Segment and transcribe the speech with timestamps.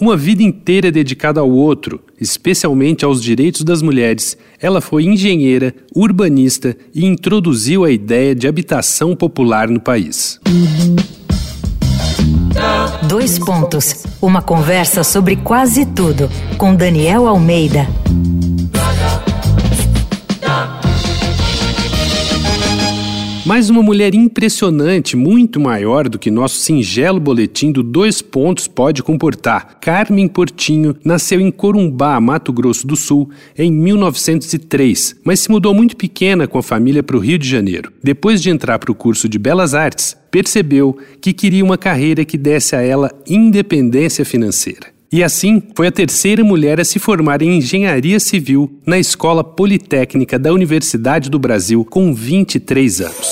[0.00, 6.76] Uma vida inteira dedicada ao outro, especialmente aos direitos das mulheres, ela foi engenheira, urbanista
[6.94, 10.38] e introduziu a ideia de habitação popular no país.
[13.08, 14.04] Dois pontos.
[14.22, 17.88] Uma conversa sobre quase tudo com Daniel Almeida.
[23.48, 29.02] Mais uma mulher impressionante, muito maior do que nosso singelo boletim do Dois Pontos pode
[29.02, 29.78] comportar.
[29.80, 35.96] Carmen Portinho nasceu em Corumbá, Mato Grosso do Sul, em 1903, mas se mudou muito
[35.96, 37.90] pequena com a família para o Rio de Janeiro.
[38.04, 42.36] Depois de entrar para o curso de Belas Artes, percebeu que queria uma carreira que
[42.36, 44.97] desse a ela independência financeira.
[45.10, 50.38] E assim, foi a terceira mulher a se formar em engenharia civil na Escola Politécnica
[50.38, 53.28] da Universidade do Brasil com 23 anos.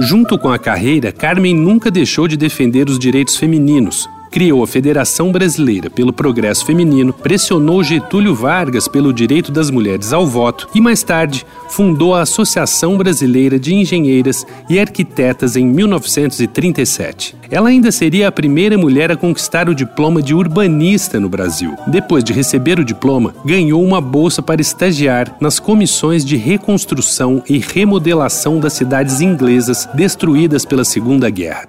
[0.00, 5.32] Junto com a carreira, Carmen nunca deixou de defender os direitos femininos, criou a Federação
[5.32, 11.02] Brasileira pelo Progresso Feminino, pressionou Getúlio Vargas pelo direito das mulheres ao voto e, mais
[11.02, 17.36] tarde, fundou a Associação Brasileira de Engenheiras e Arquitetas em 1937.
[17.50, 21.74] Ela ainda seria a primeira mulher a conquistar o diploma de urbanista no Brasil.
[21.86, 27.58] Depois de receber o diploma, ganhou uma bolsa para estagiar nas comissões de reconstrução e
[27.58, 31.68] remodelação das cidades inglesas destruídas pela Segunda Guerra.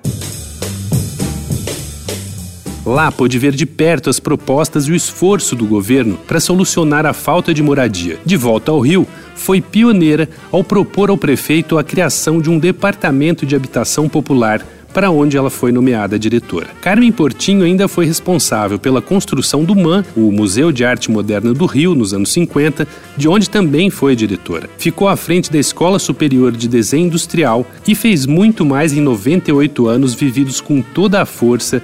[2.88, 7.12] Lá pôde ver de perto as propostas e o esforço do governo para solucionar a
[7.12, 8.18] falta de moradia.
[8.26, 13.46] De volta ao Rio, foi pioneira ao propor ao prefeito a criação de um departamento
[13.46, 16.68] de habitação popular para onde ela foi nomeada diretora.
[16.82, 21.66] Carmen Portinho ainda foi responsável pela construção do MAN, o Museu de Arte Moderna do
[21.66, 24.70] Rio, nos anos 50, de onde também foi diretora.
[24.78, 29.88] Ficou à frente da Escola Superior de Desenho Industrial e fez muito mais em 98
[29.88, 31.84] anos vividos com toda a força